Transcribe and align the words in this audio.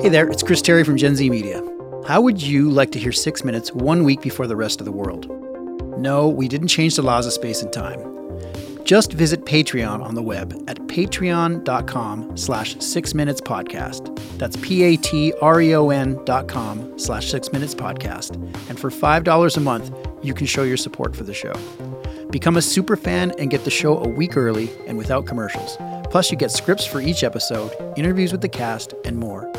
Hey 0.00 0.10
there, 0.10 0.28
it's 0.28 0.42
Chris 0.42 0.60
Terry 0.60 0.84
from 0.84 0.96
Gen 0.96 1.16
Z 1.16 1.28
Media. 1.30 1.62
How 2.06 2.20
would 2.20 2.42
you 2.42 2.70
like 2.70 2.90
to 2.92 2.98
hear 2.98 3.12
six 3.12 3.42
minutes 3.44 3.72
one 3.72 4.04
week 4.04 4.20
before 4.20 4.46
the 4.46 4.56
rest 4.56 4.80
of 4.80 4.84
the 4.84 4.92
world? 4.92 5.28
No, 5.98 6.28
we 6.28 6.46
didn't 6.48 6.68
change 6.68 6.96
the 6.96 7.02
laws 7.02 7.26
of 7.26 7.32
space 7.32 7.62
and 7.62 7.72
time. 7.72 8.00
Just 8.84 9.12
visit 9.12 9.46
Patreon 9.46 10.02
on 10.02 10.14
the 10.14 10.22
web 10.22 10.52
at 10.68 10.78
patreon.com 10.88 12.36
slash 12.36 12.76
six 12.80 13.14
minutes 13.14 13.40
podcast. 13.40 14.14
That's 14.38 14.56
P-A-T-R-E-O-N 14.58 16.24
dot 16.24 16.48
com 16.48 16.98
slash 16.98 17.30
six 17.30 17.52
minutes 17.52 17.74
podcast. 17.74 18.34
And 18.68 18.78
for 18.78 18.90
$5 18.90 19.56
a 19.56 19.60
month, 19.60 19.96
you 20.22 20.34
can 20.34 20.46
show 20.46 20.62
your 20.64 20.76
support 20.76 21.16
for 21.16 21.24
the 21.24 21.34
show. 21.34 21.54
Become 22.30 22.56
a 22.56 22.62
super 22.62 22.96
fan 22.96 23.32
and 23.38 23.50
get 23.50 23.64
the 23.64 23.70
show 23.70 23.98
a 23.98 24.08
week 24.08 24.36
early 24.36 24.70
and 24.86 24.98
without 24.98 25.24
commercials. 25.26 25.76
Plus, 26.10 26.30
you 26.30 26.36
get 26.36 26.50
scripts 26.50 26.84
for 26.84 27.00
each 27.00 27.24
episode, 27.24 27.72
interviews 27.96 28.30
with 28.32 28.40
the 28.40 28.48
cast, 28.48 28.94
and 29.04 29.16
more. 29.16 29.50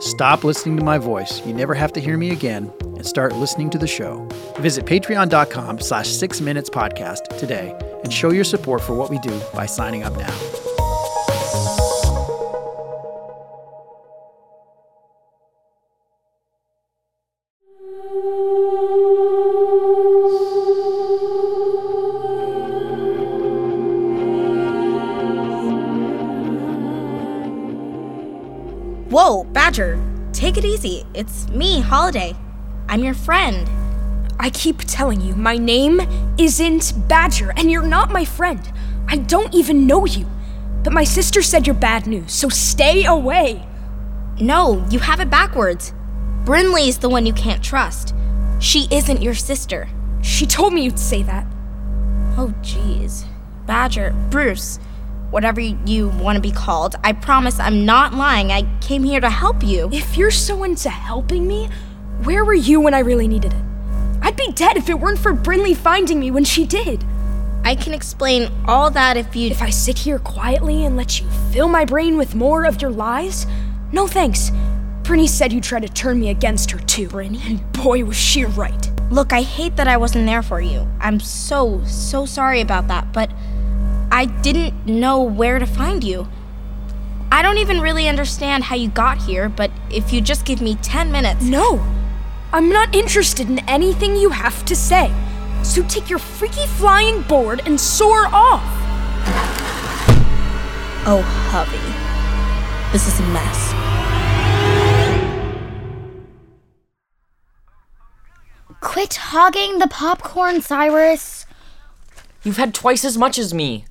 Stop 0.00 0.44
listening 0.44 0.76
to 0.78 0.84
my 0.84 0.98
voice. 0.98 1.44
You 1.46 1.52
never 1.52 1.74
have 1.74 1.92
to 1.92 2.00
hear 2.00 2.16
me 2.16 2.30
again 2.30 2.72
and 2.80 3.06
start 3.06 3.34
listening 3.34 3.70
to 3.70 3.78
the 3.78 3.86
show. 3.86 4.26
Visit 4.58 4.86
patreon.com 4.86 5.80
slash 5.80 6.08
six 6.08 6.40
minutes 6.40 6.70
podcast 6.70 7.38
today 7.38 7.76
and 8.02 8.12
show 8.12 8.30
your 8.30 8.44
support 8.44 8.80
for 8.80 8.94
what 8.94 9.10
we 9.10 9.18
do 9.18 9.38
by 9.54 9.66
signing 9.66 10.02
up 10.02 10.16
now. 10.16 10.69
Badger, 29.70 30.02
take 30.32 30.56
it 30.56 30.64
easy. 30.64 31.04
It's 31.14 31.48
me, 31.50 31.80
Holiday. 31.80 32.34
I'm 32.88 33.04
your 33.04 33.14
friend. 33.14 33.70
I 34.40 34.50
keep 34.50 34.78
telling 34.78 35.20
you, 35.20 35.36
my 35.36 35.58
name 35.58 36.00
isn't 36.36 36.92
Badger, 37.06 37.52
and 37.56 37.70
you're 37.70 37.84
not 37.84 38.10
my 38.10 38.24
friend. 38.24 38.60
I 39.06 39.18
don't 39.18 39.54
even 39.54 39.86
know 39.86 40.06
you. 40.06 40.26
But 40.82 40.92
my 40.92 41.04
sister 41.04 41.40
said 41.40 41.68
you're 41.68 41.76
bad 41.76 42.08
news, 42.08 42.32
so 42.32 42.48
stay 42.48 43.04
away. 43.04 43.64
No, 44.40 44.84
you 44.90 44.98
have 44.98 45.20
it 45.20 45.30
backwards. 45.30 45.94
Brynleigh's 46.42 46.98
the 46.98 47.08
one 47.08 47.24
you 47.24 47.32
can't 47.32 47.62
trust. 47.62 48.12
She 48.58 48.88
isn't 48.90 49.22
your 49.22 49.34
sister. 49.34 49.88
She 50.20 50.46
told 50.46 50.74
me 50.74 50.82
you'd 50.82 50.98
say 50.98 51.22
that. 51.22 51.46
Oh, 52.36 52.52
jeez. 52.60 53.24
Badger, 53.66 54.16
Bruce, 54.30 54.80
whatever 55.30 55.60
you 55.60 56.08
want 56.08 56.36
to 56.36 56.42
be 56.42 56.52
called, 56.52 56.96
I 57.04 57.12
promise 57.12 57.58
I'm 57.58 57.84
not 57.84 58.14
lying. 58.14 58.50
I 58.50 58.68
came 58.80 59.04
here 59.04 59.20
to 59.20 59.30
help 59.30 59.62
you. 59.62 59.88
If 59.92 60.16
you're 60.16 60.30
so 60.30 60.64
into 60.64 60.90
helping 60.90 61.46
me, 61.46 61.68
where 62.24 62.44
were 62.44 62.54
you 62.54 62.80
when 62.80 62.94
I 62.94 63.00
really 63.00 63.28
needed 63.28 63.52
it? 63.52 63.62
I'd 64.22 64.36
be 64.36 64.52
dead 64.52 64.76
if 64.76 64.88
it 64.88 65.00
weren't 65.00 65.18
for 65.18 65.32
Brynleigh 65.32 65.76
finding 65.76 66.20
me 66.20 66.30
when 66.30 66.44
she 66.44 66.66
did. 66.66 67.04
I 67.64 67.74
can 67.74 67.94
explain 67.94 68.50
all 68.66 68.90
that 68.90 69.16
if 69.16 69.36
you. 69.36 69.50
If 69.50 69.62
I 69.62 69.70
sit 69.70 69.98
here 69.98 70.18
quietly 70.18 70.84
and 70.84 70.96
let 70.96 71.20
you 71.20 71.28
fill 71.52 71.68
my 71.68 71.84
brain 71.84 72.16
with 72.16 72.34
more 72.34 72.64
of 72.64 72.80
your 72.80 72.90
lies? 72.90 73.46
No 73.92 74.06
thanks. 74.06 74.50
Brinny 75.02 75.28
said 75.28 75.52
you'd 75.52 75.64
try 75.64 75.80
to 75.80 75.88
turn 75.88 76.20
me 76.20 76.30
against 76.30 76.70
her 76.70 76.78
too. 76.78 77.08
Brinny? 77.08 77.44
And 77.46 77.72
boy, 77.72 78.04
was 78.04 78.16
she 78.16 78.44
right. 78.44 78.90
Look, 79.10 79.32
I 79.32 79.42
hate 79.42 79.76
that 79.76 79.88
I 79.88 79.96
wasn't 79.96 80.26
there 80.26 80.42
for 80.42 80.60
you. 80.60 80.86
I'm 81.00 81.20
so, 81.20 81.82
so 81.84 82.26
sorry 82.26 82.60
about 82.60 82.88
that, 82.88 83.12
but 83.12 83.30
I 84.12 84.26
didn't 84.26 84.86
know 84.86 85.22
where 85.22 85.58
to 85.58 85.66
find 85.66 86.02
you. 86.02 86.28
I 87.32 87.42
don't 87.42 87.58
even 87.58 87.80
really 87.80 88.08
understand 88.08 88.64
how 88.64 88.74
you 88.74 88.88
got 88.88 89.18
here, 89.18 89.48
but 89.48 89.70
if 89.90 90.12
you 90.12 90.20
just 90.20 90.44
give 90.44 90.60
me 90.60 90.74
10 90.76 91.12
minutes. 91.12 91.44
No! 91.44 91.84
I'm 92.52 92.68
not 92.68 92.94
interested 92.94 93.48
in 93.48 93.60
anything 93.68 94.16
you 94.16 94.30
have 94.30 94.64
to 94.64 94.74
say. 94.74 95.12
So 95.62 95.84
take 95.84 96.10
your 96.10 96.18
freaky 96.18 96.66
flying 96.66 97.22
board 97.22 97.62
and 97.66 97.80
soar 97.80 98.26
off. 98.26 98.64
Oh, 101.06 101.22
hubby. 101.50 101.78
This 102.92 103.06
is 103.06 103.20
a 103.20 103.26
mess. 103.32 103.72
Quit 108.80 109.14
hogging 109.14 109.78
the 109.78 109.86
popcorn, 109.86 110.60
Cyrus. 110.60 111.46
You've 112.42 112.56
had 112.56 112.74
twice 112.74 113.04
as 113.04 113.16
much 113.16 113.38
as 113.38 113.54
me. 113.54 113.84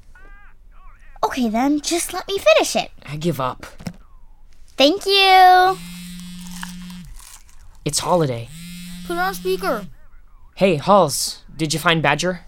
Okay, 1.30 1.48
then, 1.48 1.80
just 1.80 2.12
let 2.12 2.28
me 2.28 2.40
finish 2.40 2.76
it. 2.76 2.90
I 3.06 3.16
give 3.16 3.40
up. 3.40 3.68
Thank 4.76 5.06
you. 5.06 5.78
It's 7.86 8.00
holiday. 8.00 8.50
Put 9.06 9.20
on 9.20 9.36
speaker. 9.36 9.86
Hey, 10.56 10.78
Halls, 10.78 11.44
did 11.56 11.72
you 11.72 11.80
find 11.80 12.02
Badger? 12.02 12.42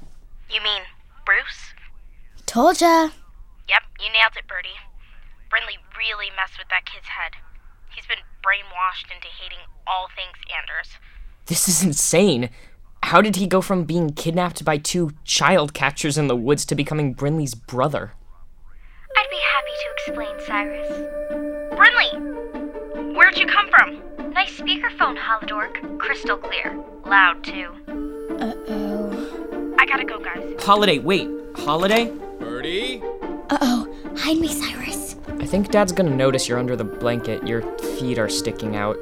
You 0.50 0.62
mean 0.64 0.81
Bruce? 1.28 1.75
Told 2.47 2.81
ya. 2.81 3.09
Yep, 3.70 3.84
you 4.00 4.12
nailed 4.12 4.34
it, 4.36 4.47
Birdie. 4.47 4.70
Brynleigh 5.52 5.78
really 5.96 6.31
messed 6.36 6.58
with 6.58 6.70
that 6.70 6.88
kid's 6.88 7.09
head. 7.09 7.34
He's 7.94 8.08
been 8.08 8.25
brainwashed 8.44 9.16
into 9.16 9.28
hating 9.28 9.62
all 9.86 10.08
things 10.16 10.38
Anders. 10.58 10.97
This 11.46 11.70
is 11.70 11.84
insane. 11.84 12.50
How 13.03 13.22
did 13.22 13.36
he 13.36 13.46
go 13.46 13.62
from 13.62 13.84
being 13.84 14.09
kidnapped 14.09 14.66
by 14.66 14.80
two 14.80 15.12
child 15.24 15.75
catchers 15.75 16.18
in 16.18 16.25
the 16.25 16.36
woods 16.36 16.66
to 16.66 16.74
becoming 16.74 17.14
Brynleigh's 17.14 17.53
brother? 17.53 18.14
I'd 19.61 19.66
be 19.66 19.72
happy 19.73 19.77
to 19.83 19.89
explain, 19.94 20.35
Cyrus. 20.47 20.89
Brynleigh! 21.75 23.16
Where'd 23.16 23.38
you 23.38 23.45
come 23.45 23.69
from? 23.69 24.33
Nice 24.33 24.59
speakerphone, 24.59 25.17
Holodork. 25.17 25.99
Crystal 25.99 26.38
clear. 26.38 26.83
Loud, 27.05 27.44
too. 27.44 27.69
Uh 28.39 28.53
oh. 28.69 29.75
I 29.77 29.85
gotta 29.85 30.05
go, 30.05 30.19
guys. 30.19 30.55
Holiday, 30.63 30.97
wait. 30.97 31.29
Holiday? 31.55 32.11
Birdie? 32.39 33.03
Uh 33.49 33.57
oh. 33.61 33.95
Hide 34.17 34.39
me, 34.39 34.47
Cyrus. 34.47 35.16
I 35.39 35.45
think 35.45 35.69
Dad's 35.69 35.91
gonna 35.91 36.16
notice 36.16 36.47
you're 36.47 36.57
under 36.59 36.75
the 36.75 36.85
blanket. 36.85 37.45
Your 37.47 37.61
feet 37.78 38.17
are 38.17 38.29
sticking 38.29 38.75
out. 38.75 38.97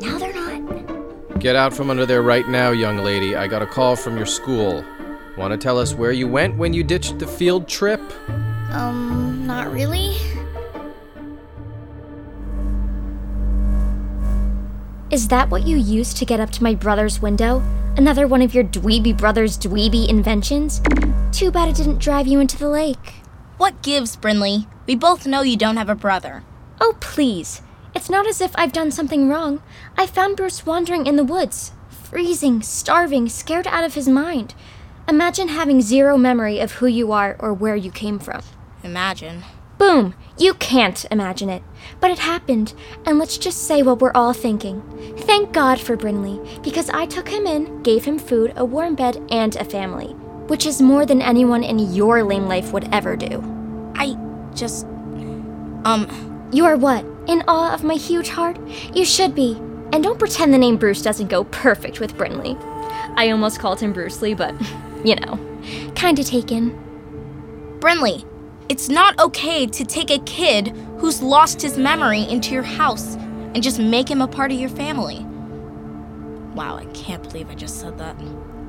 Now 0.00 0.18
they're 0.18 0.34
not. 0.34 1.38
Get 1.38 1.54
out 1.54 1.72
from 1.72 1.90
under 1.90 2.06
there 2.06 2.22
right 2.22 2.48
now, 2.48 2.70
young 2.70 2.98
lady. 2.98 3.36
I 3.36 3.46
got 3.46 3.62
a 3.62 3.66
call 3.66 3.94
from 3.94 4.16
your 4.16 4.26
school. 4.26 4.84
Want 5.36 5.52
to 5.52 5.56
tell 5.56 5.78
us 5.78 5.94
where 5.94 6.10
you 6.10 6.26
went 6.26 6.56
when 6.56 6.72
you 6.72 6.82
ditched 6.82 7.20
the 7.20 7.26
field 7.28 7.68
trip? 7.68 8.00
Um, 8.70 9.46
not 9.46 9.72
really. 9.72 10.16
Is 15.10 15.28
that 15.28 15.48
what 15.48 15.66
you 15.66 15.76
used 15.76 16.18
to 16.18 16.26
get 16.26 16.38
up 16.38 16.50
to 16.50 16.62
my 16.62 16.74
brother's 16.74 17.22
window? 17.22 17.62
Another 17.96 18.26
one 18.26 18.42
of 18.42 18.54
your 18.54 18.64
dweeby 18.64 19.16
brother's 19.16 19.56
dweeby 19.56 20.06
inventions? 20.08 20.82
Too 21.32 21.50
bad 21.50 21.70
it 21.70 21.76
didn't 21.76 21.98
drive 21.98 22.26
you 22.26 22.40
into 22.40 22.58
the 22.58 22.68
lake. 22.68 23.14
What 23.56 23.82
gives, 23.82 24.16
Brynleigh? 24.16 24.66
We 24.86 24.94
both 24.94 25.26
know 25.26 25.40
you 25.40 25.56
don't 25.56 25.78
have 25.78 25.88
a 25.88 25.94
brother. 25.94 26.44
Oh, 26.80 26.96
please. 27.00 27.62
It's 27.94 28.10
not 28.10 28.26
as 28.26 28.40
if 28.40 28.52
I've 28.54 28.72
done 28.72 28.90
something 28.90 29.28
wrong. 29.28 29.62
I 29.96 30.06
found 30.06 30.36
Bruce 30.36 30.66
wandering 30.66 31.06
in 31.06 31.16
the 31.16 31.24
woods, 31.24 31.72
freezing, 31.88 32.62
starving, 32.62 33.28
scared 33.28 33.66
out 33.66 33.84
of 33.84 33.94
his 33.94 34.08
mind. 34.08 34.54
Imagine 35.08 35.48
having 35.48 35.80
zero 35.80 36.18
memory 36.18 36.60
of 36.60 36.72
who 36.72 36.86
you 36.86 37.12
are 37.12 37.34
or 37.38 37.54
where 37.54 37.76
you 37.76 37.90
came 37.90 38.18
from. 38.18 38.42
Imagine. 38.82 39.44
Boom! 39.78 40.14
You 40.36 40.54
can't 40.54 41.04
imagine 41.10 41.48
it. 41.48 41.62
But 42.00 42.10
it 42.10 42.18
happened, 42.18 42.74
and 43.06 43.18
let's 43.18 43.38
just 43.38 43.66
say 43.66 43.82
what 43.82 44.00
we're 44.00 44.12
all 44.12 44.32
thinking. 44.32 44.82
Thank 45.18 45.52
God 45.52 45.80
for 45.80 45.96
Brynleigh, 45.96 46.62
because 46.62 46.90
I 46.90 47.06
took 47.06 47.28
him 47.28 47.46
in, 47.46 47.82
gave 47.82 48.04
him 48.04 48.18
food, 48.18 48.52
a 48.56 48.64
warm 48.64 48.94
bed, 48.94 49.20
and 49.30 49.54
a 49.56 49.64
family. 49.64 50.08
Which 50.48 50.66
is 50.66 50.82
more 50.82 51.06
than 51.06 51.22
anyone 51.22 51.62
in 51.62 51.78
your 51.92 52.22
lame 52.22 52.46
life 52.46 52.72
would 52.72 52.92
ever 52.92 53.16
do. 53.16 53.42
I 53.94 54.16
just. 54.54 54.84
Um. 55.84 56.28
You 56.50 56.64
are 56.64 56.78
what? 56.78 57.04
In 57.26 57.44
awe 57.46 57.74
of 57.74 57.84
my 57.84 57.94
huge 57.94 58.30
heart? 58.30 58.58
You 58.94 59.04
should 59.04 59.34
be. 59.34 59.56
And 59.92 60.02
don't 60.02 60.18
pretend 60.18 60.54
the 60.54 60.58
name 60.58 60.78
Bruce 60.78 61.02
doesn't 61.02 61.28
go 61.28 61.44
perfect 61.44 62.00
with 62.00 62.16
Brynleigh. 62.16 62.56
I 63.16 63.30
almost 63.30 63.58
called 63.60 63.80
him 63.80 63.92
Bruce 63.92 64.22
Lee, 64.22 64.32
but, 64.32 64.54
you 65.04 65.14
know, 65.16 65.38
kinda 65.94 66.24
taken. 66.24 66.70
Brynleigh, 67.80 68.24
it's 68.68 68.88
not 68.88 69.18
okay 69.18 69.66
to 69.66 69.84
take 69.84 70.10
a 70.10 70.18
kid 70.20 70.68
who's 70.98 71.22
lost 71.22 71.62
his 71.62 71.78
memory 71.78 72.22
into 72.22 72.52
your 72.52 72.62
house 72.62 73.14
and 73.16 73.62
just 73.62 73.78
make 73.78 74.10
him 74.10 74.20
a 74.20 74.28
part 74.28 74.52
of 74.52 74.58
your 74.58 74.68
family. 74.68 75.24
Wow, 76.54 76.76
I 76.76 76.84
can't 76.86 77.22
believe 77.22 77.48
I 77.50 77.54
just 77.54 77.80
said 77.80 77.96
that. 77.98 78.16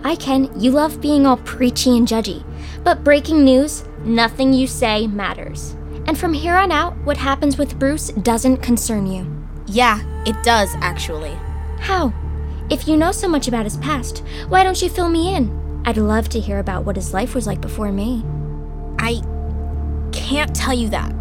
I 0.03 0.15
can. 0.15 0.49
You 0.59 0.71
love 0.71 1.01
being 1.01 1.25
all 1.25 1.37
preachy 1.37 1.97
and 1.97 2.07
judgy. 2.07 2.45
But 2.83 3.03
breaking 3.03 3.43
news 3.43 3.83
nothing 4.05 4.53
you 4.53 4.67
say 4.67 5.07
matters. 5.07 5.75
And 6.05 6.17
from 6.17 6.33
here 6.33 6.55
on 6.55 6.71
out, 6.71 6.97
what 6.99 7.17
happens 7.17 7.57
with 7.57 7.77
Bruce 7.77 8.07
doesn't 8.09 8.57
concern 8.57 9.05
you. 9.05 9.27
Yeah, 9.67 10.01
it 10.25 10.41
does, 10.43 10.69
actually. 10.75 11.37
How? 11.79 12.13
If 12.69 12.87
you 12.87 12.95
know 12.95 13.11
so 13.11 13.27
much 13.27 13.47
about 13.47 13.65
his 13.65 13.77
past, 13.77 14.23
why 14.47 14.63
don't 14.63 14.81
you 14.81 14.89
fill 14.89 15.09
me 15.09 15.35
in? 15.35 15.81
I'd 15.85 15.97
love 15.97 16.29
to 16.29 16.39
hear 16.39 16.59
about 16.59 16.85
what 16.85 16.95
his 16.95 17.13
life 17.13 17.35
was 17.35 17.47
like 17.47 17.61
before 17.61 17.91
me. 17.91 18.23
I 18.99 19.21
can't 20.29 20.55
tell 20.55 20.75
you 20.75 20.89
that. 20.89 21.11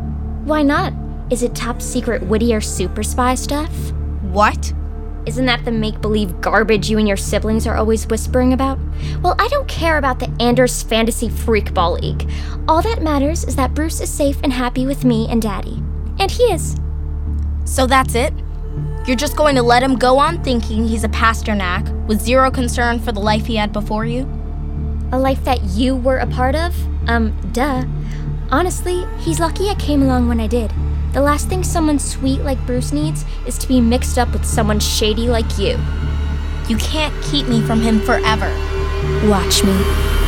Why 0.45 0.63
not? 0.63 0.93
Is 1.31 1.43
it 1.43 1.55
top 1.55 1.81
secret 1.81 2.23
Whittier 2.23 2.61
super 2.61 3.03
spy 3.03 3.37
stuff? 3.37 3.71
What? 4.21 4.75
Isn't 5.25 5.47
that 5.47 5.65
the 5.65 5.73
make 5.73 6.03
believe 6.03 6.43
garbage 6.43 6.91
you 6.91 6.99
and 6.99 7.09
your 7.09 7.17
siblings 7.17 7.67
are 7.67 7.77
always 7.77 8.07
whispering 8.07 8.53
about? 8.53 8.79
Well, 9.23 9.35
I 9.39 9.49
don't 9.49 9.67
care 9.67 9.97
about 9.97 10.19
the 10.19 10.31
Anders 10.41 10.83
Fantasy 10.83 11.31
Freakball 11.31 11.99
League. 11.99 12.31
All 12.69 12.83
that 12.83 13.01
matters 13.01 13.45
is 13.45 13.57
that 13.57 13.73
Bruce 13.73 14.03
is 14.03 14.11
safe 14.11 14.39
and 14.43 14.53
happy 14.53 14.85
with 14.85 15.07
me 15.07 15.27
and 15.31 15.41
Daddy. 15.41 15.83
And 16.19 16.31
he 16.31 16.43
is. 16.45 16.77
So 17.65 17.87
that's 17.87 18.15
it? 18.15 18.35
You're 19.07 19.17
just 19.17 19.37
going 19.37 19.55
to 19.55 19.63
let 19.63 19.83
him 19.83 19.97
go 19.97 20.19
on 20.19 20.45
thinking 20.45 20.87
he's 20.87 21.05
a 21.05 21.09
Pasternak 21.09 22.07
with 22.07 22.21
zero 22.21 22.51
concern 22.51 22.99
for 22.99 23.13
the 23.13 23.21
life 23.21 23.47
he 23.47 23.57
had 23.57 23.73
before 23.73 24.05
you? 24.05 24.29
A 25.13 25.19
life 25.19 25.43
that 25.45 25.63
you 25.65 25.97
were 25.97 26.19
a 26.19 26.27
part 26.27 26.55
of? 26.55 26.77
Um, 27.09 27.35
duh. 27.53 27.87
Honestly, 28.51 29.07
he's 29.19 29.41
lucky 29.41 29.69
I 29.69 29.75
came 29.75 30.03
along 30.03 30.27
when 30.27 30.41
I 30.41 30.47
did. 30.47 30.73
The 31.13 31.21
last 31.21 31.49
thing 31.49 31.63
someone 31.63 31.99
sweet 31.99 32.41
like 32.41 32.65
Bruce 32.67 32.93
needs 32.93 33.27
is 33.47 33.59
to 33.59 33.69
be 33.69 33.79
mixed 33.79 34.17
up 34.17 34.33
with 34.33 34.47
someone 34.47 34.81
shady 34.81 35.29
like 35.29 35.59
you. 35.59 35.79
You 36.67 36.79
can't 36.79 37.15
keep 37.23 37.47
me 37.47 37.61
from 37.61 37.81
him 37.81 38.01
forever. 38.01 38.49
Watch 39.29 39.65
me. 39.65 40.28